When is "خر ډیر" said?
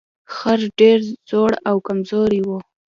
0.35-0.99